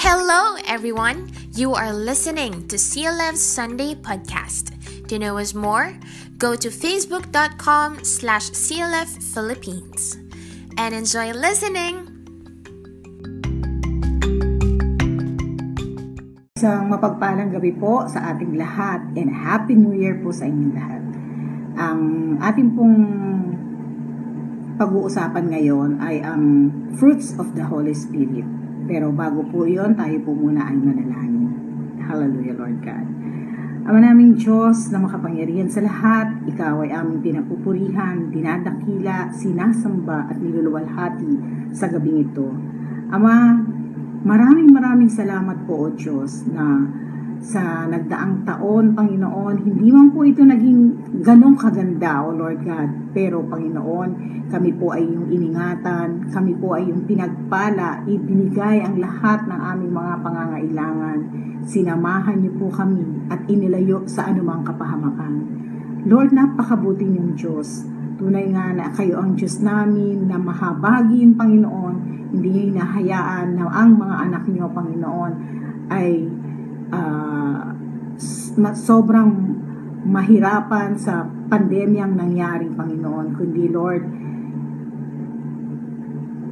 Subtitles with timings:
[0.00, 1.28] Hello, everyone.
[1.52, 4.72] You are listening to CLF's Sunday podcast.
[5.12, 5.92] To know us more,
[6.40, 10.16] go to facebook.com slash CLF Philippines
[10.80, 12.08] and enjoy listening.
[16.56, 21.02] Isang mapagpalang gabi po sa ating lahat and Happy New Year po sa inyong lahat.
[21.76, 22.00] Ang
[22.40, 22.96] ating pong
[24.80, 28.59] pag-uusapan ngayon ay ang fruits of the Holy Spirit.
[28.90, 31.46] Pero bago po yon tayo po muna ay manalangin.
[32.02, 33.06] Hallelujah, Lord God.
[33.86, 41.38] Ama naming Diyos na makapangyarihan sa lahat, Ikaw ay aming pinapupurihan, dinadakila, sinasamba at niluluwalhati
[41.70, 42.50] sa gabing ito.
[43.14, 43.62] Ama,
[44.26, 46.82] maraming maraming salamat po o Diyos na
[47.40, 50.80] sa nagdaang taon, Panginoon, hindi man po ito naging
[51.24, 53.16] ganong kaganda, O Lord God.
[53.16, 54.10] Pero, Panginoon,
[54.52, 57.08] kami po ay yung iningatan, kami po ay yung
[57.50, 61.18] pinagpala, ibinigay ang lahat ng aming mga pangangailangan.
[61.66, 65.34] Sinamahan niyo po kami at inilayo sa anumang kapahamakan.
[66.06, 67.84] Lord, napakabuti niyong Diyos.
[68.22, 71.96] Tunay nga na kayo ang Diyos namin na mahabagin, Panginoon.
[72.30, 75.32] Hindi niyo hinahayaan na ang mga anak niyo, Panginoon,
[75.90, 76.30] ay
[76.94, 77.74] uh,
[78.78, 79.30] sobrang
[80.06, 84.29] mahirapan sa pandemyang nangyari, Panginoon, kundi Lord,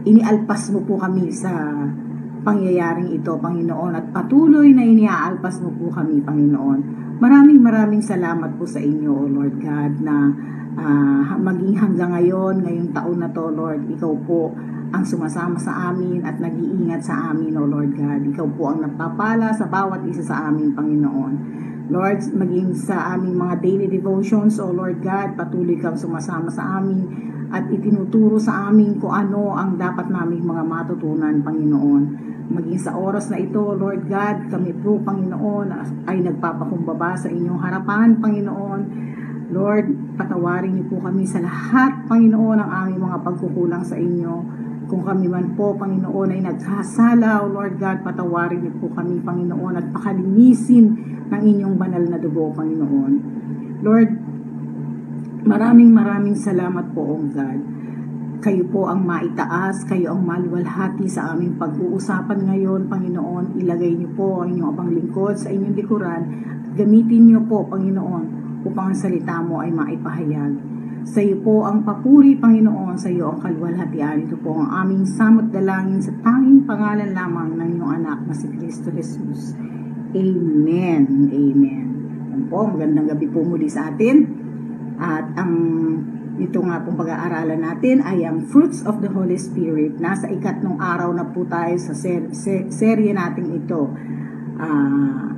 [0.07, 1.51] inialpas mo po kami sa
[2.47, 6.81] pangyayaring ito, Panginoon, at patuloy na iniaalpas mo po kami, Panginoon.
[7.19, 10.17] Maraming maraming salamat po sa inyo, O Lord God, na
[10.79, 14.55] uh, maging hanggang ngayon, ngayong taon na to, Lord, ikaw po
[14.89, 18.23] ang sumasama sa amin at nag-iingat sa amin, O Lord God.
[18.33, 21.35] Ikaw po ang nagpapala sa bawat isa sa amin, Panginoon.
[21.89, 27.29] Lord, maging sa aming mga daily devotions, O Lord God, patuloy kang sumasama sa amin
[27.49, 32.03] at itinuturo sa amin kung ano ang dapat naming mga matutunan, Panginoon.
[32.49, 35.69] Maging sa oras na ito, Lord God, kami po, Panginoon,
[36.09, 38.81] ay nagpapakumbaba sa inyong harapan, Panginoon.
[39.49, 44.35] Lord, patawarin niyo po kami sa lahat, Panginoon, ang aming mga pagkukulang sa inyo.
[44.89, 49.81] Kung kami man po, Panginoon, ay nagkasala, O Lord God, patawarin niyo po kami, Panginoon,
[49.81, 50.85] at pakalinisin
[51.33, 53.13] ng inyong banal na dugo, Panginoon.
[53.81, 54.28] Lord,
[55.49, 57.61] maraming maraming salamat po, O God.
[58.39, 63.59] Kayo po ang maitaas, kayo ang maluwalhati sa aming pag-uusapan ngayon, Panginoon.
[63.59, 66.23] Ilagay niyo po ang inyong abang lingkod sa inyong likuran
[66.79, 68.25] gamitin niyo po, Panginoon,
[68.63, 70.55] upang ang salita mo ay maipahayag.
[71.03, 74.31] Sa iyo po ang papuri, Panginoon, sa iyo ang kalwalhatian.
[74.31, 78.47] Ito po ang aming samot dalangin sa tanging pangalan lamang ng iyong anak na si
[78.55, 79.59] Kristo Jesus.
[80.15, 81.03] Amen.
[81.35, 81.87] Amen.
[82.31, 84.47] Yan po, magandang gabi po muli sa atin.
[84.99, 85.55] At ang
[86.39, 89.99] ito nga pong pag-aaralan natin ay ang Fruits of the Holy Spirit.
[89.99, 93.91] Nasa ikatlong araw na po tayo sa ser- ser- serye natin ito.
[94.59, 95.29] Uh,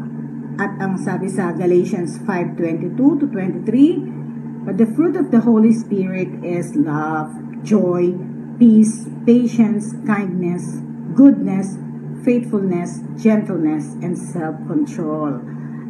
[0.61, 4.21] at ang sabi sa Galatians 5:22 to 23,
[4.61, 7.33] But the fruit of the Holy Spirit is love,
[7.65, 8.13] joy,
[8.61, 10.85] peace, patience, kindness,
[11.17, 11.81] goodness,
[12.21, 15.41] faithfulness, gentleness, and self-control.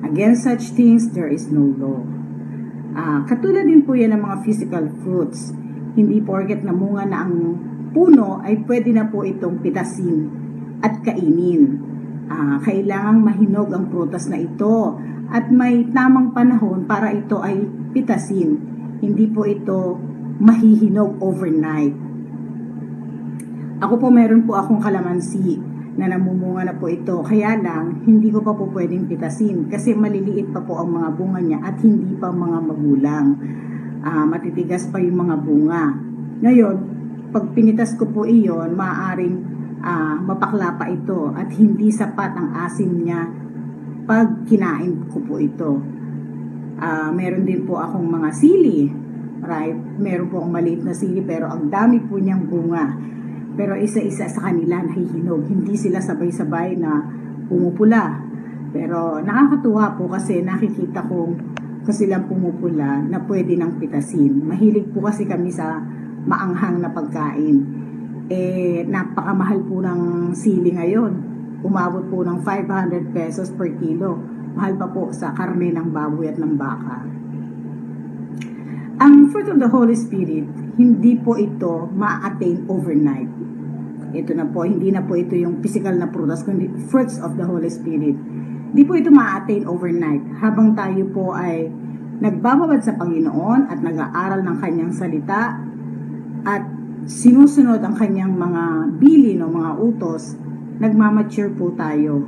[0.06, 2.19] Against such things, there is no law.
[3.00, 5.56] Uh, katulad din po yan ng mga physical fruits.
[5.96, 7.56] Hindi porket namunga na ang
[7.96, 10.28] puno ay pwede na po itong pitasin
[10.84, 11.80] at kainin.
[12.28, 15.00] Uh, kailangang mahinog ang prutas na ito
[15.32, 17.64] at may tamang panahon para ito ay
[17.96, 18.60] pitasin.
[19.00, 19.96] Hindi po ito
[20.36, 21.96] mahihinog overnight.
[23.80, 25.56] Ako po meron po akong kalamansi
[26.00, 27.20] na namumunga na po ito.
[27.20, 31.40] Kaya lang, hindi ko pa po pwedeng pitasin kasi maliliit pa po ang mga bunga
[31.44, 33.26] niya at hindi pa mga magulang.
[34.00, 35.92] Uh, matitigas pa yung mga bunga.
[36.40, 36.76] Ngayon,
[37.36, 39.36] pag pinitas ko po iyon, maaaring
[39.84, 43.28] uh, mapakla pa ito at hindi sapat ang asim niya
[44.08, 45.84] pag kinain ko po ito.
[46.80, 48.88] Uh, meron din po akong mga sili.
[49.40, 49.76] Right?
[50.00, 52.88] Meron po akong maliit na sili pero ang dami po niyang bunga.
[53.54, 55.46] Pero isa-isa sa kanila nahihinog.
[55.46, 57.02] Hindi sila sabay-sabay na
[57.50, 58.22] pumupula.
[58.70, 61.34] Pero nakakatuwa po kasi nakikita ko
[61.82, 64.46] kasi lang pumupula na pwede nang pitasin.
[64.46, 65.82] Mahilig po kasi kami sa
[66.28, 67.56] maanghang na pagkain.
[68.30, 71.12] Eh, napakamahal po ng sili ngayon.
[71.66, 76.38] Umabot po ng 500 pesos per kilo mahal pa po sa karne ng baboy at
[76.38, 77.06] ng baka.
[79.00, 80.44] Ang fruit of the Holy Spirit,
[80.76, 83.30] hindi po ito ma-attain overnight.
[84.10, 87.46] Ito na po, hindi na po ito yung physical na prutas, kundi fruits of the
[87.46, 88.18] Holy Spirit.
[88.70, 90.42] Hindi po ito ma-attain overnight.
[90.42, 91.70] Habang tayo po ay
[92.20, 95.58] nagbababad sa Panginoon at nag-aaral ng kanyang salita
[96.44, 96.62] at
[97.08, 98.62] sinusunod ang kanyang mga
[99.00, 100.36] bilin o mga utos,
[100.78, 102.26] nagmamature po tayo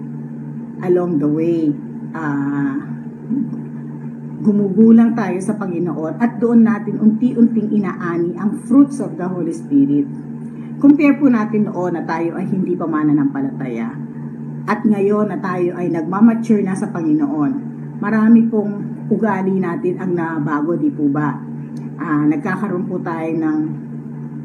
[0.82, 1.70] along the way.
[2.12, 2.76] Uh,
[4.42, 10.10] gumugulang tayo sa Panginoon at doon natin unti-unting inaani ang fruits of the Holy Spirit.
[10.82, 13.94] Compare po natin noon na tayo ay hindi pa mananampalataya.
[14.66, 17.70] At ngayon na tayo ay nagmamature na sa Panginoon.
[18.02, 21.38] Marami pong ugali natin ang nabago, di po ba?
[22.02, 23.58] Uh, nagkakaroon po tayo ng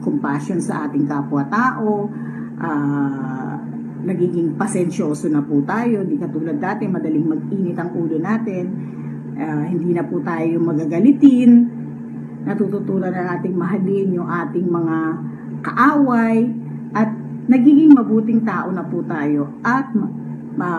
[0.06, 2.06] compassion sa ating kapwa-tao,
[2.62, 3.56] uh,
[4.06, 8.66] nagiging pasensyoso na po tayo, di katulad dati, madaling mag-init ang ulo natin,
[9.38, 11.52] uh, hindi na po tayo magagalitin,
[12.44, 14.98] natututunan na nating mahalin yung ating mga
[15.62, 16.50] kaaway,
[16.96, 17.10] at
[17.48, 19.94] nagiging mabuting tao na po tayo, at
[20.58, 20.72] ma,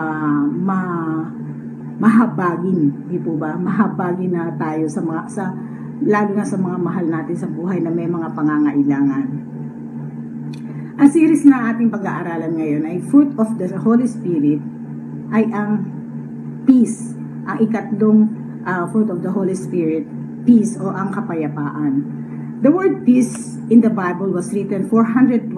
[0.45, 0.79] ma,
[1.99, 3.59] mahabagin, di po ba?
[3.59, 5.51] Mahabagin na tayo sa mga, sa,
[6.03, 9.27] lalo na sa mga mahal natin sa buhay na may mga pangangailangan.
[10.99, 14.59] Ang series na ating pag-aaralan ngayon ay Fruit of the Holy Spirit
[15.31, 15.83] ay ang
[16.67, 17.15] peace,
[17.47, 20.07] ang ikatlong uh, fruit of the Holy Spirit,
[20.43, 21.93] peace o ang kapayapaan.
[22.59, 25.55] The word peace in the Bible was written 429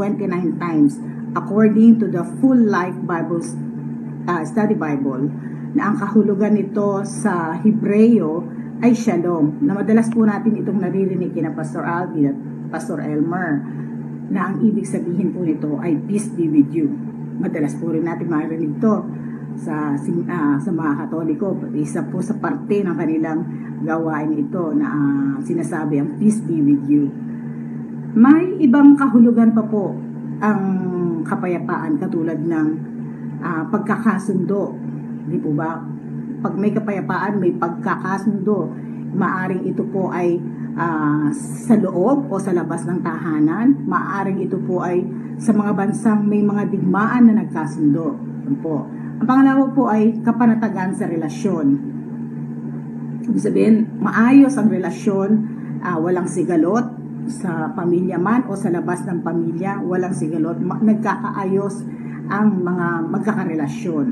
[0.61, 1.01] times
[1.33, 3.41] according to the Full Life Bible
[4.29, 5.31] uh, Study Bible
[5.71, 8.43] na ang kahulugan nito sa Hebreo
[8.81, 12.37] ay shalom, na madalas po natin itong naririnig kina Pastor Alvin at
[12.73, 13.61] Pastor Elmer,
[14.33, 16.89] na ang ibig sabihin po nito ay peace be with you.
[17.37, 19.05] Madalas po rin natin marinig to
[19.59, 21.55] sa, uh, sa mga katoliko.
[21.75, 23.41] Isa po sa parte ng kanilang
[23.81, 27.09] gawain ito na uh, sinasabi ang peace be with you.
[28.11, 29.95] May ibang kahulugan pa po
[30.43, 30.61] ang
[31.23, 32.67] kapayapaan katulad ng
[33.39, 34.75] uh, pagkakasundo.
[35.31, 35.91] Di po ba?
[36.41, 38.73] pag may kapayapaan, may pagkakasundo.
[39.13, 40.41] Maaring ito po ay
[40.73, 43.85] uh, sa loob o sa labas ng tahanan.
[43.85, 45.05] Maaring ito po ay
[45.37, 48.17] sa mga bansang may mga digmaan na nagkasundo.
[48.59, 48.83] Po.
[49.21, 51.67] Ang pangalawa po ay kapanatagan sa relasyon.
[53.21, 55.29] Ibig sabihin, maayos ang relasyon,
[55.85, 56.89] uh, walang sigalot
[57.29, 61.85] sa pamilya man o sa labas ng pamilya, walang sigalot, nagkakaayos
[62.33, 64.05] ang mga magkakarelasyon.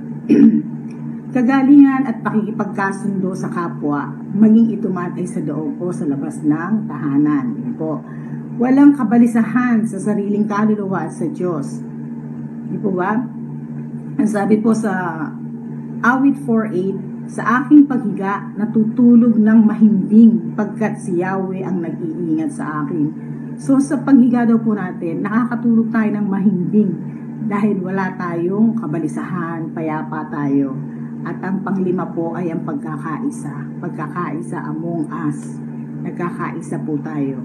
[1.34, 6.86] kagalingan at pakikipagkasundo sa kapwa, maging ito man ay sa loob o sa labas ng
[6.86, 7.58] tahanan.
[7.58, 8.06] Yan po.
[8.62, 11.82] Walang kabalisahan sa sariling kaluluwa sa Diyos.
[12.70, 13.39] Di po ba?
[14.20, 14.92] Ang sabi po sa
[16.04, 23.16] Awit 4.8, sa aking paghiga, natutulog ng mahimbing pagkat si Yahweh ang nag-iingat sa akin.
[23.56, 26.92] So sa paghiga daw po natin, nakakatulog tayo ng mahimbing
[27.48, 30.76] dahil wala tayong kabalisahan, payapa tayo.
[31.24, 33.80] At ang panglima po ay ang pagkakaisa.
[33.80, 35.64] Pagkakaisa among us.
[36.04, 37.40] Nagkakaisa po tayo.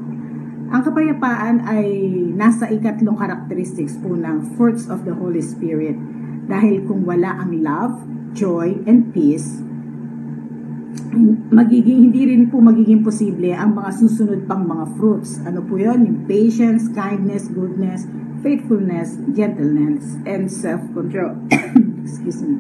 [0.75, 1.87] Ang kapayapaan ay
[2.35, 5.95] nasa ikatlong characteristics po ng fruits of the Holy Spirit.
[6.45, 8.05] Dahil kung wala ang love,
[8.37, 9.65] joy, and peace,
[11.55, 15.39] magiging hindi rin po magiging posible ang mga susunod pang mga fruits.
[15.47, 16.03] Ano po 'yon?
[16.05, 18.07] Yung patience, kindness, goodness,
[18.43, 21.39] faithfulness, gentleness, and self-control.
[22.05, 22.59] Excuse me.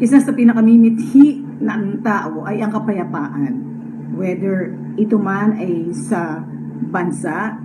[0.00, 3.52] Isa sa pinakamimithi ng tao ay ang kapayapaan.
[4.16, 6.40] Whether ito man ay sa
[6.88, 7.60] bansa,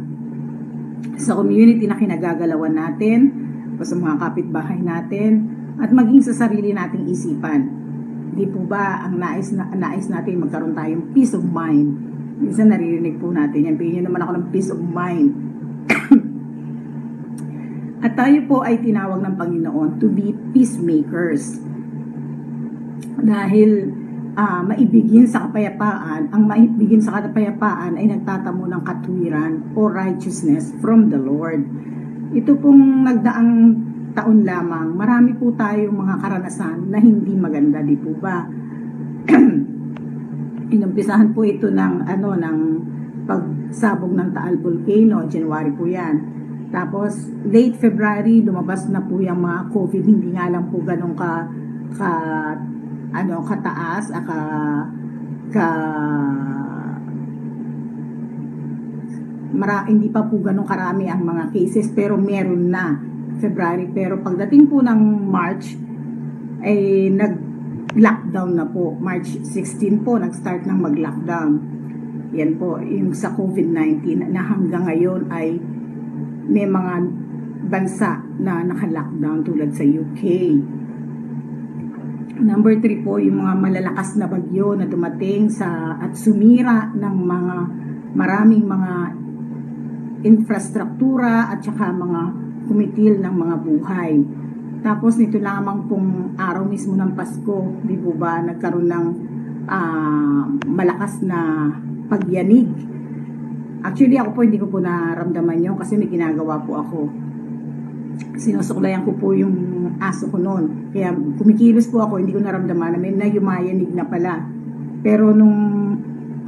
[1.15, 3.44] sa community na kinagagalawan natin,
[3.75, 5.31] o sa mga kapitbahay natin,
[5.79, 7.67] at maging sa sarili nating isipan.
[8.35, 11.95] Di po ba ang nais, na, nais natin magkaroon tayong peace of mind?
[12.39, 15.31] Minsan naririnig po natin yan, bigyan naman ako ng peace of mind.
[18.05, 21.59] At tayo po ay tinawag ng Panginoon to be peacemakers
[23.25, 23.91] dahil
[24.35, 31.09] uh, maibigin sa kapayapaan, ang maibigin sa kapayapaan ay nagtatamo ng katwiran o righteousness from
[31.09, 31.63] the Lord.
[32.35, 33.51] Ito pong nagdaang
[34.11, 38.44] taon lamang, marami po tayong mga karanasan na hindi maganda, di po ba?
[40.75, 42.59] Inumpisahan po ito ng ano ng
[43.23, 46.15] pagsabog ng Taal Volcano, January po 'yan.
[46.75, 51.47] Tapos late February lumabas na po yung mga COVID, hindi nga lang po ganun ka
[51.95, 52.11] ka
[53.15, 54.39] ano kataas aka
[55.56, 55.68] ka
[59.56, 63.00] mara, hindi pa po ganun karami ang mga cases pero meron na
[63.40, 63.88] February.
[63.95, 65.00] Pero pagdating po ng
[65.31, 65.74] March
[66.62, 67.33] ay nag
[67.95, 68.92] lockdown na po.
[69.00, 71.52] March 16 po nag-start ng mag-lockdown.
[72.35, 75.56] Yan po yung sa COVID-19 na hanggang ngayon ay
[76.52, 76.94] may mga
[77.71, 80.21] bansa na naka-lockdown tulad sa UK
[82.35, 87.56] Number 3 po, yung mga malalakas na bagyo na dumating sa at sumira ng mga
[88.12, 88.92] maraming mga
[90.25, 92.21] infrastruktura at saka mga
[92.65, 94.11] kumitil ng mga buhay.
[94.81, 99.05] Tapos nito lamang pong araw mismo ng Pasko, di po ba, nagkaroon ng
[99.69, 101.69] uh, malakas na
[102.09, 102.69] pagyanig.
[103.85, 106.99] Actually ako po hindi ko po naramdaman yun kasi may ginagawa po ako.
[108.37, 109.53] Sinusuklayan ko po yung
[110.01, 110.89] aso ko noon.
[110.89, 114.41] Kaya kumikilos po ako, hindi ko naramdaman na may nayumayanig na pala.
[115.05, 115.57] Pero nung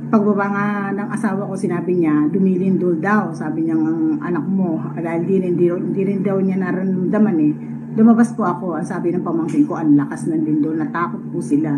[0.08, 3.36] pagbaba nga ng asawa ko, sinabi niya, dumilindol daw.
[3.36, 7.54] Sabi niya ng anak mo, dahil di, hindi, hindi rin daw niya naramdaman eh
[7.98, 11.74] Lumabas po ako, ang sabi ng pamangkin ko, ang lakas ng lindol, natakot po sila.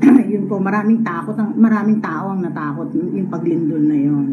[0.32, 4.26] yun po, maraming takot, maraming tao ang natakot yung paglindol na yon.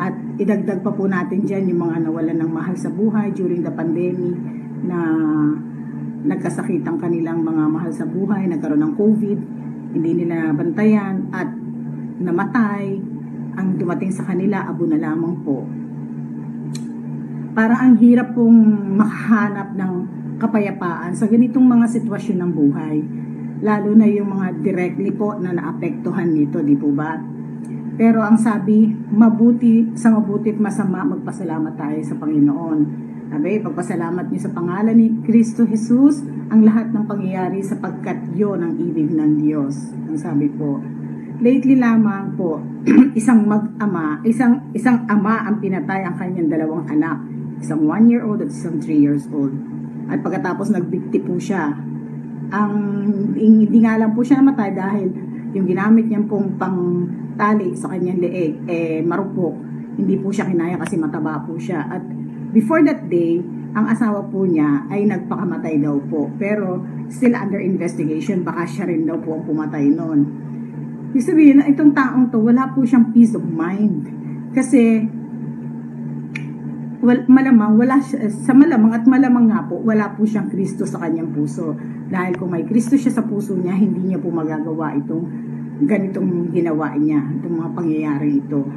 [0.00, 3.68] At idagdag pa po natin dyan yung mga nawalan ng mahal sa buhay during the
[3.68, 4.40] pandemic
[4.88, 4.98] na
[6.24, 9.38] nagkasakit ang kanilang mga mahal sa buhay, nagkaroon ng COVID,
[10.00, 11.59] hindi nila bantayan at
[12.20, 13.00] namatay,
[13.56, 15.64] ang dumating sa kanila, abo na lamang po
[17.50, 18.56] para ang hirap pong
[18.94, 19.92] makahanap ng
[20.38, 22.96] kapayapaan sa ganitong mga sitwasyon ng buhay.
[23.60, 27.20] Lalo na yung mga directly po na naapektuhan nito, di po ba?
[28.00, 32.78] Pero ang sabi, mabuti sa mabuti at masama, magpasalamat tayo sa Panginoon.
[33.28, 38.74] Sabi, pagpasalamat niyo sa pangalan ni Kristo Jesus ang lahat ng pangyayari sapagkat yon ang
[38.80, 39.92] ibig ng Diyos.
[40.08, 40.80] Ang sabi po,
[41.40, 42.60] lately lamang po,
[43.18, 47.18] isang mag-ama, isang, isang ama ang pinatay ang kanyang dalawang anak
[47.60, 49.52] isang 1 year old at isang 3 years old.
[50.08, 51.70] At pagkatapos nagbikti po siya,
[52.50, 52.74] ang
[53.36, 55.08] hindi nga lang po siya namatay dahil
[55.54, 57.06] yung ginamit niyang pong pang
[57.38, 59.54] tali sa kanyang leeg, eh marupok.
[60.00, 61.86] Hindi po siya kinaya kasi mataba po siya.
[61.86, 62.02] At
[62.50, 63.38] before that day,
[63.70, 66.26] ang asawa po niya ay nagpakamatay daw po.
[66.40, 70.49] Pero still under investigation, baka siya rin daw po ang pumatay noon.
[71.10, 74.06] Ibig sabihin na itong taong to, wala po siyang peace of mind.
[74.54, 75.06] Kasi
[77.02, 81.02] wal, malamang wala siya, sa malamang at malamang nga po wala po siyang Kristo sa
[81.02, 81.74] kanyang puso.
[82.10, 85.24] Dahil kung may Kristo siya sa puso niya hindi niya po magagawa itong
[85.80, 88.68] ganitong ginawa niya itong mga pangyayari ito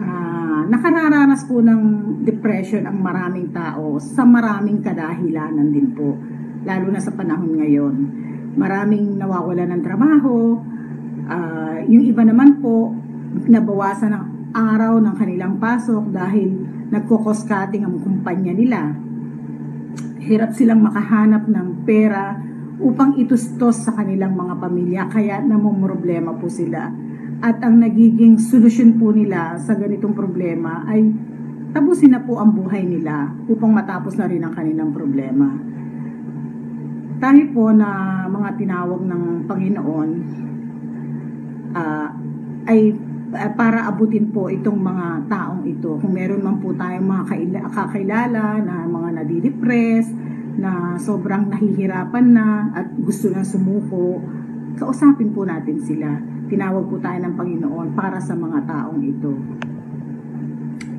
[0.00, 1.80] uh, nakararanas po ng
[2.24, 6.16] depression ang maraming tao sa maraming kadahilanan din po
[6.62, 7.94] lalo na sa panahon ngayon.
[8.54, 10.60] Maraming nawawala ng trabaho
[11.32, 12.92] uh, yung iba naman po
[13.48, 16.52] nabawasan ng araw ng kanilang pasok dahil
[16.92, 18.92] nagko-cost cutting ang kumpanya nila.
[20.22, 22.36] Hirap silang makahanap ng pera
[22.78, 26.92] upang itustos sa kanilang mga pamilya kaya namumroblema po sila.
[27.42, 31.10] At ang nagiging solusyon po nila sa ganitong problema ay
[31.74, 35.48] tapusin na po ang buhay nila upang matapos na rin ang kanilang problema.
[37.18, 40.10] Tayo po na mga tinawag ng Panginoon
[41.72, 42.08] uh,
[42.68, 42.94] ay
[43.32, 45.98] uh, para abutin po itong mga taong ito.
[45.98, 47.24] Kung meron man po tayong mga
[47.72, 50.06] kakilala na mga nadidepress,
[50.56, 54.20] na sobrang nahihirapan na at gusto na sumuko,
[54.76, 56.20] kausapin po natin sila.
[56.52, 59.32] Tinawag po tayo ng Panginoon para sa mga taong ito.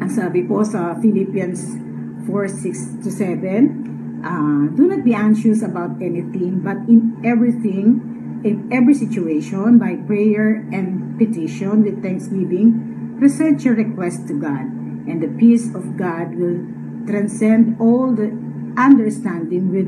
[0.01, 1.77] Ang sabi po sa Philippians
[2.25, 8.01] 4, 6 to 7, uh, Do not be anxious about anything, but in everything,
[8.43, 14.67] in every situation, by prayer and petition with thanksgiving, present your request to God,
[15.07, 16.59] and the peace of God will
[17.07, 18.35] transcend all the
[18.75, 19.87] understanding with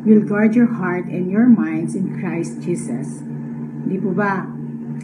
[0.00, 3.20] will guard your heart and your minds in Christ Jesus.
[3.84, 4.48] Di po ba?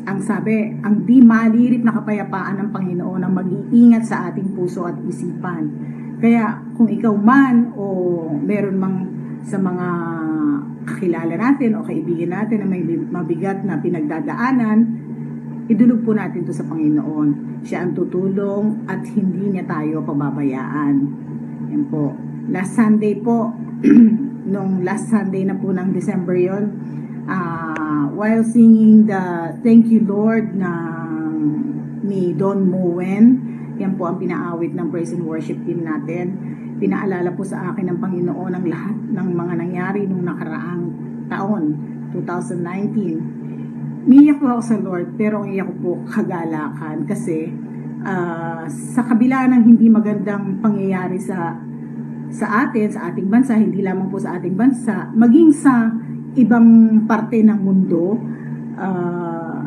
[0.08, 4.96] Ang sabi, ang di malirip na kapayapaan ng Panginoon ang mag-iingat sa ating puso at
[5.04, 5.68] isipan.
[6.16, 7.84] Kaya kung ikaw man o
[8.40, 8.96] meron mang
[9.44, 9.88] sa mga
[10.86, 14.78] kakilala natin o kaibigan natin na may mabigat na pinagdadaanan,
[15.66, 17.60] idulog po natin to sa Panginoon.
[17.66, 20.94] Siya ang tutulong at hindi niya tayo pababayaan.
[21.74, 22.14] Yan po.
[22.46, 23.50] Last Sunday po,
[24.54, 26.64] nung last Sunday na po ng December yon
[27.26, 30.70] uh, while singing the Thank You Lord na
[32.06, 33.24] ni Don Moen,
[33.76, 37.98] yan po ang pinaawit ng praise and worship team natin pinaalala po sa akin ng
[37.98, 40.84] Panginoon ang lahat ng mga nangyari nung nakaraang
[41.32, 41.64] taon,
[42.12, 44.06] 2019.
[44.06, 47.50] Niyak po ako sa Lord, pero ang iyak po kagalakan kasi
[48.06, 51.58] uh, sa kabila ng hindi magandang pangyayari sa
[52.26, 55.88] sa atin, sa ating bansa, hindi lamang po sa ating bansa, maging sa
[56.36, 58.18] ibang parte ng mundo,
[58.76, 59.58] uh,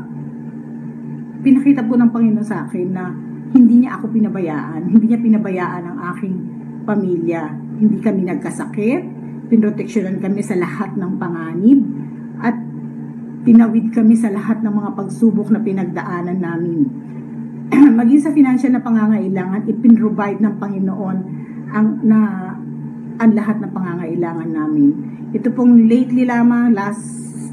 [1.42, 3.10] pinakita po ng Panginoon sa akin na
[3.56, 6.59] hindi niya ako pinabayaan, hindi niya pinabayaan ang aking
[6.90, 7.54] pamilya.
[7.78, 9.02] Hindi kami nagkasakit,
[9.54, 11.80] pinroteksyonan kami sa lahat ng panganib,
[12.42, 12.58] at
[13.46, 16.80] tinawid kami sa lahat ng mga pagsubok na pinagdaanan namin.
[18.00, 21.18] maging sa financial na pangangailangan, ipinrovide ng Panginoon
[21.70, 22.20] ang na
[23.20, 24.90] ang lahat ng pangangailangan namin.
[25.36, 27.04] Ito pong lately lamang, last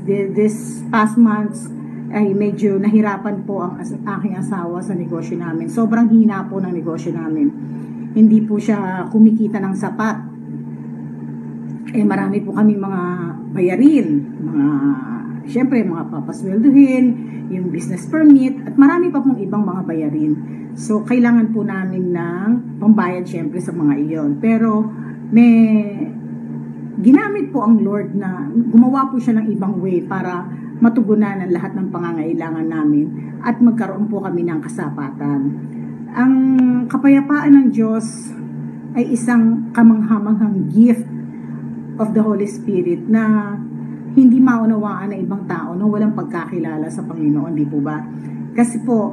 [0.07, 1.69] this past months,
[2.15, 5.67] ay medyo nahirapan po ang aking asawa sa negosyo namin.
[5.67, 7.76] Sobrang hina po ng negosyo namin.
[8.17, 10.17] Hindi po siya kumikita ng sapat.
[11.93, 13.03] Eh marami po kami mga
[13.53, 14.09] bayarin,
[14.41, 14.69] mga
[15.47, 17.05] syempre mga papasweldohin,
[17.53, 20.33] yung business permit, at marami pa pong ibang mga bayarin.
[20.77, 24.31] So, kailangan po namin ng pambayad syempre sa mga iyon.
[24.41, 24.85] Pero,
[25.33, 25.53] may
[27.01, 30.49] ginamit po ang Lord na gumawa po siya ng ibang way para
[30.81, 35.41] matugunan ang lahat ng pangangailangan namin at magkaroon po kami ng kasapatan.
[36.17, 36.33] Ang
[36.89, 38.33] kapayapaan ng Diyos
[38.97, 41.05] ay isang kamanghamanghang gift
[42.01, 43.53] of the Holy Spirit na
[44.17, 48.01] hindi maunawaan ng ibang tao nung walang pagkakilala sa Panginoon, di po ba?
[48.57, 49.13] Kasi po,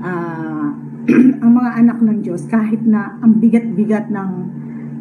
[0.00, 0.72] ah,
[1.44, 4.30] ang mga anak ng Diyos, kahit na ang bigat-bigat ng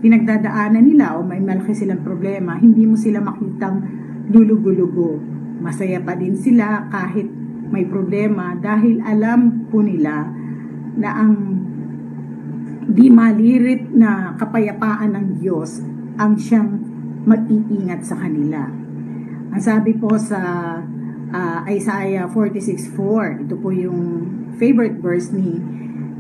[0.04, 3.88] pinagdadaanan nila o may malaki silang problema, hindi mo sila makitang
[4.36, 5.16] lulugo-lugo.
[5.64, 7.32] Masaya pa din sila kahit
[7.72, 10.28] may problema dahil alam po nila
[10.98, 11.34] na ang
[12.88, 15.86] di malirit na kapayapaan ng Diyos
[16.18, 16.82] ang siyang
[17.28, 18.66] mag-iingat sa kanila.
[19.54, 20.40] Ang sabi po sa
[21.32, 24.26] ah, Isaiah 46.4, ito po yung
[24.58, 25.62] favorite verse ni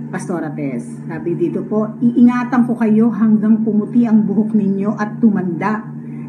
[0.07, 0.87] Pastora Tess.
[1.07, 5.83] Sabi dito po, iingatan ko kayo hanggang pumuti ang buhok ninyo at tumanda.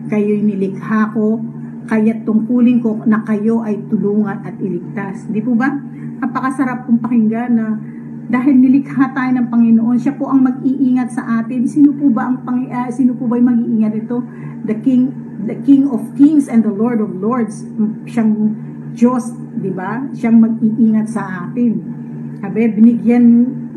[0.08, 1.38] Kayo'y nilikha ko,
[1.86, 5.28] kaya't tungkulin ko na kayo ay tulungan at iligtas.
[5.30, 5.70] Di po ba?
[6.18, 7.66] Napakasarap pong pakinggan na
[8.28, 11.64] dahil nilikha tayo ng Panginoon, siya po ang mag-iingat sa atin.
[11.64, 14.20] Sino po ba ang pang, ah, sino po ba yung mag-iingat ito?
[14.68, 15.08] The King,
[15.48, 17.64] the King of Kings and the Lord of Lords.
[18.04, 18.52] Siyang
[18.92, 20.04] Diyos, di ba?
[20.12, 21.80] Siyang mag-iingat sa atin.
[22.44, 23.24] Sabi, binigyan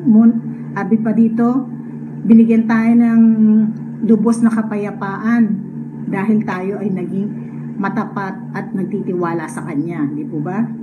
[0.03, 0.27] mo,
[0.75, 1.63] sabi pa dito,
[2.27, 3.21] binigyan tayo ng
[4.03, 5.47] lubos na kapayapaan
[6.11, 7.27] dahil tayo ay naging
[7.79, 10.11] matapat at nagtitiwala sa Kanya.
[10.11, 10.80] Di po ba?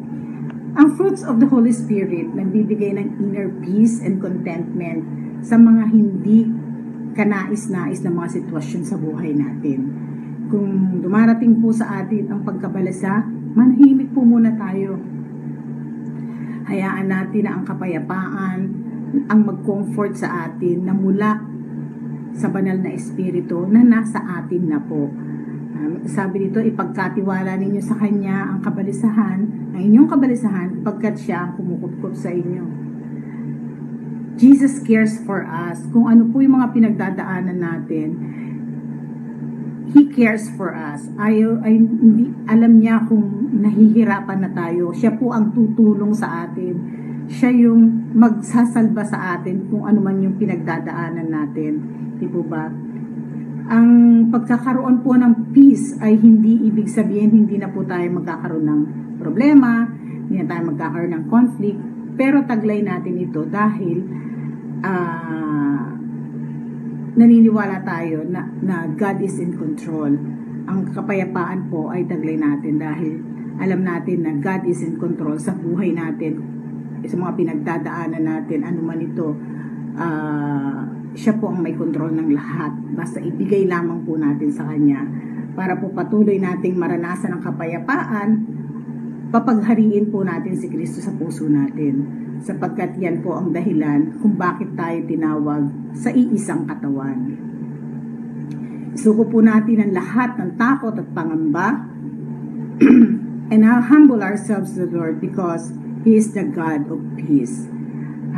[0.78, 5.02] Ang fruits of the Holy Spirit nagbibigay ng inner peace and contentment
[5.42, 6.46] sa mga hindi
[7.18, 9.90] kanais-nais na mga sitwasyon sa buhay natin.
[10.46, 13.26] Kung dumarating po sa atin ang pagkabalasa,
[13.58, 15.02] manahimik po muna tayo.
[16.70, 18.58] Hayaan natin na ang kapayapaan
[19.26, 21.42] ang mag-comfort sa atin na mula
[22.38, 25.10] sa banal na espiritu na nasa atin na po.
[25.78, 29.38] Um, sabi dito, ipagkatiwala ninyo sa Kanya ang kabalisahan,
[29.70, 32.66] ang inyong kabalisahan, pagkat siya ang kumukupkup sa inyo.
[34.38, 35.86] Jesus cares for us.
[35.94, 38.08] Kung ano po yung mga pinagdadaanan natin,
[39.94, 41.06] He cares for us.
[41.16, 44.92] Ayaw, ay, hindi, alam niya kung nahihirapan na tayo.
[44.92, 46.74] Siya po ang tutulong sa atin.
[47.30, 51.72] Siya yung magsasalba sa atin kung ano man yung pinagdadaanan natin.
[52.20, 52.68] Di po ba?
[53.68, 53.88] Ang
[54.32, 58.82] pagkakaroon po ng peace ay hindi ibig sabihin hindi na po tayo magkakaroon ng
[59.20, 59.84] problema,
[60.24, 61.80] hindi na tayo magkakaroon ng conflict,
[62.16, 63.98] pero taglay natin ito dahil
[64.80, 65.68] ah
[67.18, 70.14] naniniwala tayo na, na God is in control.
[70.70, 73.18] Ang kapayapaan po ay taglay natin dahil
[73.58, 76.38] alam natin na God is in control sa buhay natin,
[77.02, 79.34] sa mga pinagdadaanan natin, ano man ito,
[79.98, 82.72] ah, siya po ang may control ng lahat.
[82.92, 85.04] Basta ibigay lamang po natin sa Kanya
[85.58, 88.28] para po patuloy nating maranasan ang kapayapaan,
[89.34, 94.70] papaghariin po natin si Kristo sa puso natin sapagkat yan po ang dahilan kung bakit
[94.78, 95.66] tayo tinawag
[95.98, 97.34] sa iisang katawan.
[98.94, 101.86] Isuko po natin ang lahat ng takot at pangamba
[103.52, 105.74] and humble ourselves to the Lord because
[106.06, 107.66] He is the God of peace.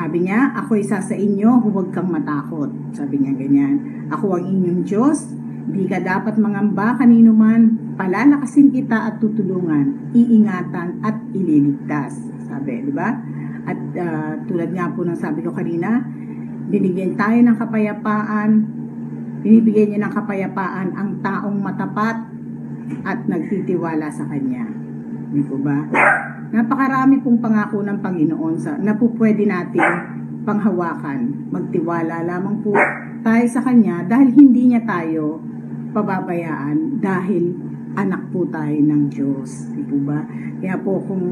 [0.01, 2.73] Sabi niya, ako isa sa inyo, huwag kang matakot.
[2.97, 4.09] Sabi niya ganyan.
[4.09, 5.29] Ako ang inyong Diyos,
[5.69, 12.17] di ka dapat mangamba kanino man, palalakasin kita at tutulungan, iingatan at ililigtas.
[12.49, 13.13] Sabi, di ba?
[13.69, 16.01] At uh, tulad nga po ng sabi ko kanina,
[16.73, 18.51] binigyan tayo ng kapayapaan,
[19.45, 22.25] binibigyan niya ng kapayapaan ang taong matapat
[23.05, 24.65] at nagtitiwala sa Kanya.
[25.29, 25.77] Di po ba?
[26.51, 29.87] Napakarami pong pangako ng Panginoon sa, na po pwede natin
[30.43, 31.47] panghawakan.
[31.55, 32.75] Magtiwala lamang po
[33.23, 35.39] tayo sa Kanya dahil hindi niya tayo
[35.95, 37.55] pababayaan dahil
[37.95, 39.71] anak po tayo ng Diyos.
[39.75, 40.27] Di po ba?
[40.59, 41.25] Kaya po kung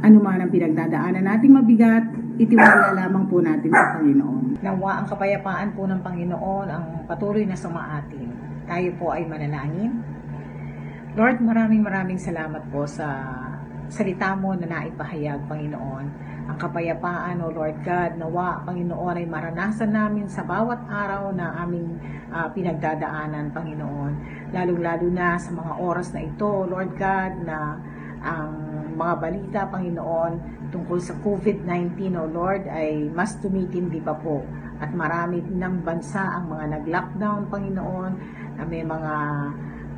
[0.00, 2.04] ano man ang pinagdadaanan nating mabigat,
[2.40, 4.58] itiwala lamang po natin sa Panginoon.
[4.58, 8.26] Nawa ang kapayapaan po ng Panginoon ang patuloy na sumaatin.
[8.66, 10.02] Tayo po ay manalangin.
[11.14, 13.06] Lord, maraming maraming salamat po sa
[13.90, 16.06] salita mo na naipahayag, Panginoon.
[16.50, 21.94] ang kapayapaan, O Lord God, nawa, Panginoon, ay maranasan namin sa bawat araw na aming
[22.30, 24.12] uh, pinagdadaanan, Panginoon.
[24.50, 27.78] Lalong-lalo na sa mga oras na ito, Lord God, na
[28.22, 28.50] ang
[28.98, 30.32] mga balita, Panginoon,
[30.74, 34.42] tungkol sa COVID-19, O Lord, ay mas tumitindi pa po.
[34.82, 38.12] At marami ng bansa ang mga nag-lockdown, Panginoon,
[38.58, 39.14] na may mga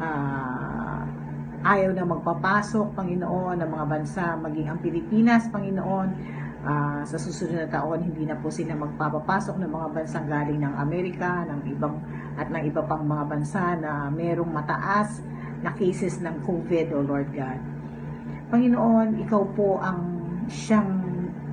[0.04, 1.21] uh,
[1.62, 6.08] ayaw na magpapasok, Panginoon, ng mga bansa, maging ang Pilipinas, Panginoon,
[6.66, 10.74] uh, sa susunod na taon, hindi na po sila magpapapasok ng mga bansang galing ng
[10.74, 12.02] Amerika, ng ibang,
[12.34, 15.22] at ng iba pang mga bansa na merong mataas
[15.62, 17.60] na cases ng COVID, O Lord God.
[18.50, 20.00] Panginoon, Ikaw po ang
[20.50, 20.98] siyang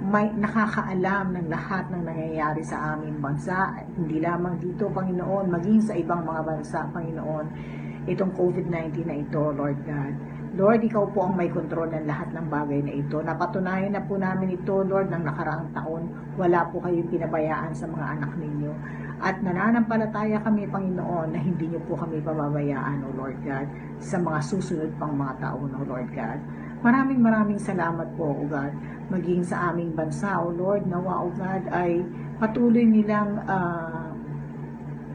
[0.09, 5.93] may nakakaalam ng lahat ng nangyayari sa aming bansa, hindi lamang dito, Panginoon, maging sa
[5.93, 10.13] ibang mga bansa, Panginoon itong COVID-19 na ito, Lord God.
[10.59, 13.21] Lord, ikaw po ang may kontrol ng lahat ng bagay na ito.
[13.21, 16.09] Napatunayan na po namin ito, Lord, ng nakaraang taon.
[16.35, 18.71] Wala po kayong pinabayaan sa mga anak ninyo.
[19.19, 23.67] At nananampalataya kami, Panginoon, na hindi niyo po kami pababayaan, O Lord God,
[24.01, 26.39] sa mga susunod pang mga taon, O Lord God.
[26.81, 28.73] Maraming maraming salamat po, O God,
[29.13, 32.01] maging sa aming bansa, O Lord, nawa, O God, ay
[32.41, 34.08] patuloy nilang uh,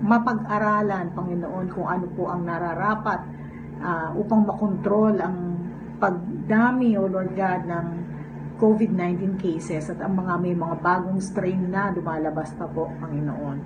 [0.04, 3.24] mapag-aralan, Panginoon, kung ano po ang nararapat
[3.80, 5.36] uh, upang makontrol ang
[5.96, 7.86] pagdami, O Lord God, ng
[8.60, 13.58] COVID-19 cases at ang mga may mga bagong strain na lumalabas pa po, Panginoon.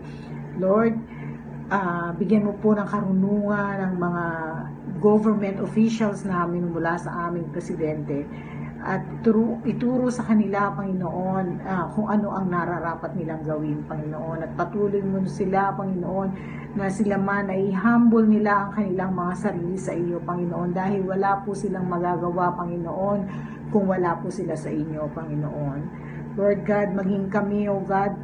[0.62, 0.94] Lord,
[1.68, 4.24] uh, bigyan mo po ng karunungan ng mga
[4.98, 8.24] government officials namin mula sa aming presidente
[8.88, 14.48] at ituro, ituro sa kanila, Panginoon, uh, kung ano ang nararapat nilang gawin, Panginoon.
[14.48, 16.28] At patuloy mo sila, Panginoon,
[16.72, 21.36] na sila man ay humble nila ang kanilang mga sarili sa iyo, Panginoon, dahil wala
[21.44, 23.20] po silang magagawa, Panginoon,
[23.68, 25.80] kung wala po sila sa inyo, Panginoon.
[26.40, 28.16] Lord God, maging kami, O God,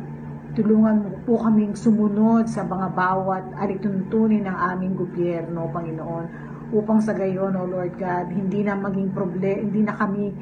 [0.57, 7.15] tulungan mo po kaming sumunod sa mga bawat alituntunin ng aming gobyerno, Panginoon upang sa
[7.15, 10.35] gayon, O Lord God, hindi na maging problem, hindi na kami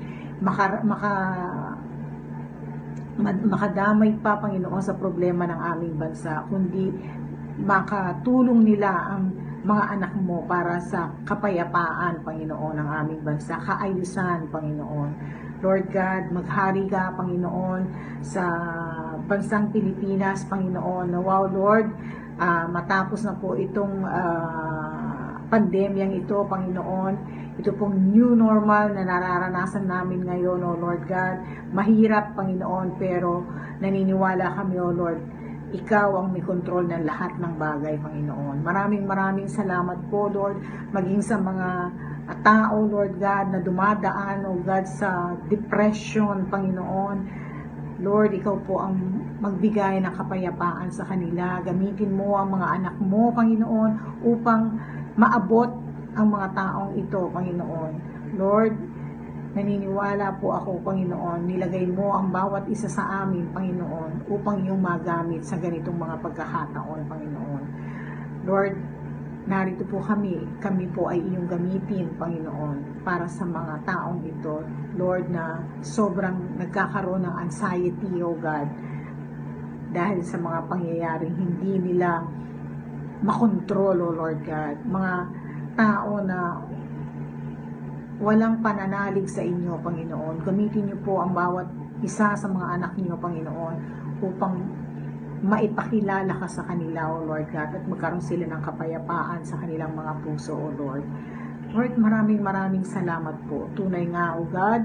[0.42, 1.12] maka, maka
[3.22, 6.90] makadamay pa, Panginoon, sa problema ng aming bansa, kundi
[7.62, 9.30] makatulong nila ang
[9.62, 15.10] mga anak mo para sa kapayapaan, Panginoon, ng aming bansa, kaayusan, Panginoon.
[15.62, 17.82] Lord God, maghari ka, Panginoon,
[18.26, 18.42] sa
[19.30, 21.94] bansang Pilipinas, Panginoon, wow, Lord,
[22.42, 24.81] uh, matapos na po itong uh,
[25.52, 27.44] pandemyang ito, Panginoon.
[27.60, 31.44] Ito pong new normal na nararanasan namin ngayon, O Lord God.
[31.76, 33.44] Mahirap, Panginoon, pero
[33.84, 35.20] naniniwala kami, O Lord,
[35.76, 38.64] ikaw ang may kontrol ng lahat ng bagay, Panginoon.
[38.64, 40.56] Maraming maraming salamat po, Lord,
[40.96, 41.68] maging sa mga
[42.40, 47.44] tao, Lord God, na dumadaan, O God, sa depression, Panginoon.
[48.00, 48.96] Lord, ikaw po ang
[49.44, 51.60] magbigay ng kapayapaan sa kanila.
[51.60, 54.80] Gamitin mo ang mga anak mo, Panginoon, upang
[55.16, 55.70] maabot
[56.16, 57.92] ang mga taong ito, Panginoon.
[58.36, 58.74] Lord,
[59.52, 65.44] naniniwala po ako, Panginoon, nilagay mo ang bawat isa sa amin, Panginoon, upang iyong magamit
[65.44, 67.64] sa ganitong mga pagkakataon, Panginoon.
[68.48, 68.74] Lord,
[69.44, 74.64] narito po kami, kami po ay iyong gamitin, Panginoon, para sa mga taong ito,
[74.96, 78.68] Lord, na sobrang nagkakaroon ng anxiety, O God,
[79.92, 82.24] dahil sa mga pangyayaring hindi nila
[83.22, 84.76] makontrol, O Lord God.
[84.86, 85.14] Mga
[85.78, 86.38] tao na
[88.22, 90.46] walang pananalig sa inyo, Panginoon.
[90.46, 91.66] Gamitin niyo po ang bawat
[92.02, 93.76] isa sa mga anak niyo, Panginoon,
[94.22, 94.54] upang
[95.42, 100.22] maipakilala ka sa kanila, O Lord God, at magkaroon sila ng kapayapaan sa kanilang mga
[100.22, 101.02] puso, O Lord.
[101.74, 103.66] Lord, maraming maraming salamat po.
[103.74, 104.82] Tunay nga, O God,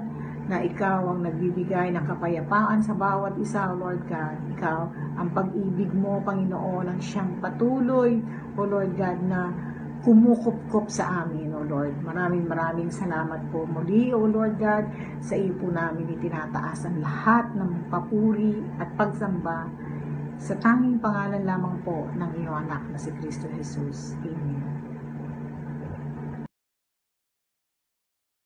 [0.48, 4.38] na ikaw ang nagbibigay ng kapayapaan sa bawat isa, Lord God.
[4.56, 4.80] Ikaw,
[5.20, 8.24] ang pag-ibig mo, Panginoon, ang siyang patuloy,
[8.56, 9.52] O Lord God, na
[10.08, 12.00] kumukup sa amin, O Lord.
[12.00, 14.88] Maraming maraming salamat po muli, O Lord God.
[15.20, 19.68] Sa iyo po namin itinataas ang lahat ng papuri at pagsamba
[20.38, 24.14] sa tanging pangalan lamang po ng iyong anak na si Kristo Jesus.
[24.22, 24.77] Amen.